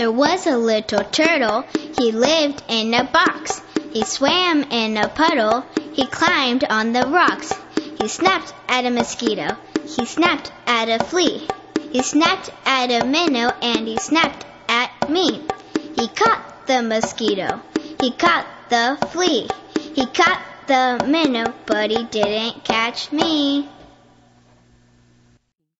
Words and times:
There 0.00 0.10
was 0.10 0.46
a 0.46 0.56
little 0.56 1.04
turtle, 1.04 1.66
he 1.98 2.10
lived 2.10 2.62
in 2.68 2.94
a 2.94 3.04
box. 3.04 3.60
He 3.92 4.02
swam 4.02 4.62
in 4.62 4.96
a 4.96 5.10
puddle, 5.10 5.66
he 5.92 6.06
climbed 6.06 6.64
on 6.64 6.94
the 6.94 7.02
rocks. 7.02 7.52
He 8.00 8.08
snapped 8.08 8.54
at 8.66 8.86
a 8.86 8.90
mosquito, 8.90 9.58
he 9.84 10.06
snapped 10.06 10.52
at 10.66 10.88
a 10.88 11.04
flea. 11.04 11.46
He 11.92 12.02
snapped 12.02 12.48
at 12.64 12.90
a 12.90 13.04
minnow 13.04 13.52
and 13.60 13.86
he 13.86 13.98
snapped 13.98 14.46
at 14.70 15.10
me. 15.10 15.42
He 15.98 16.08
caught 16.08 16.66
the 16.66 16.82
mosquito, 16.82 17.60
he 18.00 18.10
caught 18.12 18.46
the 18.70 18.96
flea. 19.10 19.50
He 19.94 20.06
caught 20.06 20.40
the 20.66 21.04
minnow, 21.06 21.52
but 21.66 21.90
he 21.90 22.04
didn't 22.04 22.64
catch 22.64 23.12
me. 23.12 23.68